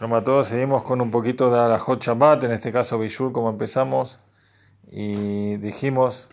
[0.00, 4.20] Shalom seguimos con un poquito de Arajot Shabbat, en este caso Bishul, como empezamos,
[4.86, 6.28] y dijimos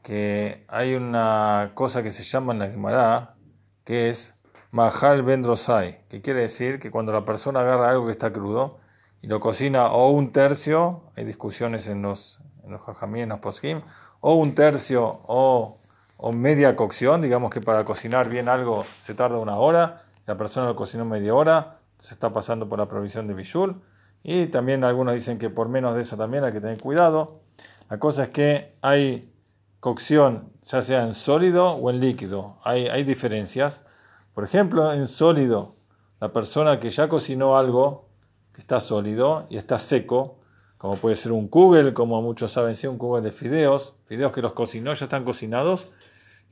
[0.00, 3.34] que hay una cosa que se llama en la Gemara,
[3.82, 4.36] que es
[4.70, 8.78] Mahal Ben que quiere decir que cuando la persona agarra algo que está crudo
[9.22, 13.80] y lo cocina o un tercio, hay discusiones en los, en los en los poskim,
[14.20, 15.78] o un tercio o,
[16.16, 20.68] o media cocción, digamos que para cocinar bien algo se tarda una hora, la persona
[20.68, 23.80] lo cocinó media hora, se está pasando por la provisión de Bishul.
[24.22, 27.42] Y también algunos dicen que por menos de eso también hay que tener cuidado.
[27.88, 29.32] La cosa es que hay
[29.78, 32.58] cocción, ya sea en sólido o en líquido.
[32.64, 33.84] Hay, hay diferencias.
[34.34, 35.76] Por ejemplo, en sólido,
[36.20, 38.08] la persona que ya cocinó algo
[38.52, 40.40] que está sólido y está seco,
[40.76, 44.42] como puede ser un kugel, como muchos saben, sí, un kugel de fideos, fideos que
[44.42, 45.88] los cocinó, ya están cocinados,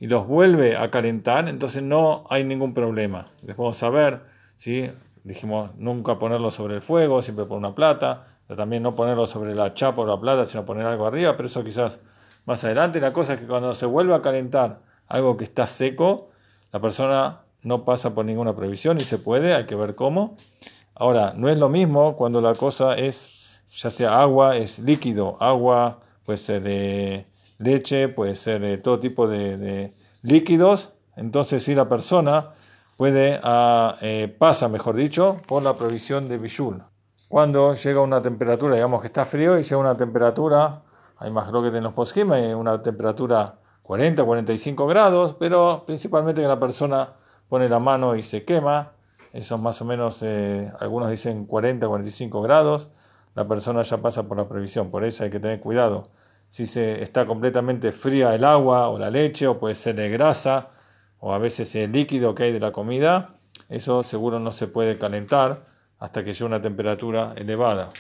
[0.01, 3.27] y los vuelve a calentar, entonces no hay ningún problema.
[3.43, 4.23] Les vamos a ver,
[4.57, 4.91] ¿sí?
[5.29, 9.55] Dijimos nunca ponerlo sobre el fuego, siempre por una plata, pero también no ponerlo sobre
[9.55, 12.01] la chapa o la plata, sino poner algo arriba, pero eso quizás
[12.47, 12.99] más adelante.
[12.99, 16.31] La cosa es que cuando se vuelve a calentar algo que está seco,
[16.73, 20.35] la persona no pasa por ninguna previsión y se puede, hay que ver cómo.
[20.95, 26.01] Ahora, no es lo mismo cuando la cosa es, ya sea agua, es líquido, agua
[26.25, 27.27] puede ser de
[27.59, 29.93] leche, puede ser de todo tipo de, de
[30.23, 32.53] líquidos, entonces si la persona
[32.99, 36.83] puede, ah, eh, pasa, mejor dicho, por la provisión de Bishul.
[37.29, 40.83] Cuando llega una temperatura, digamos que está frío y llega una temperatura,
[41.17, 46.59] hay más que en los poskim, una temperatura 40, 45 grados, pero principalmente que la
[46.59, 47.13] persona
[47.49, 48.91] pone la mano y se quema,
[49.33, 52.89] eso más o menos, eh, algunos dicen 40, 45 grados,
[53.37, 56.09] la persona ya pasa por la previsión, por eso hay que tener cuidado.
[56.51, 60.71] Si se está completamente fría el agua o la leche, o puede ser de grasa,
[61.21, 63.39] o a veces el líquido que hay de la comida,
[63.69, 65.67] eso seguro no se puede calentar
[65.99, 67.93] hasta que llegue una temperatura elevada.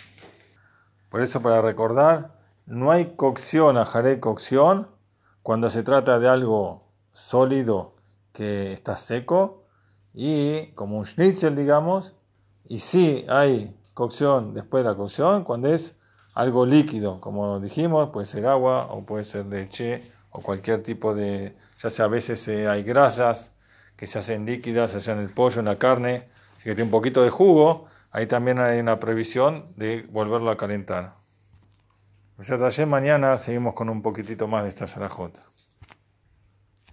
[1.08, 4.88] Por eso para recordar, no hay cocción, ajaré cocción,
[5.42, 7.94] cuando se trata de algo sólido
[8.32, 9.64] que está seco
[10.12, 12.16] y como un schnitzel digamos,
[12.68, 15.96] y sí hay cocción después de la cocción cuando es
[16.34, 21.56] algo líquido, como dijimos, puede ser agua o puede ser leche o cualquier tipo de,
[21.82, 23.52] ya sea a veces eh, hay grasas
[23.96, 26.28] que se hacen líquidas, sea en el pollo, en la carne,
[26.58, 30.56] si que tiene un poquito de jugo, ahí también hay una previsión de volverlo a
[30.56, 31.14] calentar.
[32.38, 35.40] O sea, mañana seguimos con un poquitito más de esta salajota.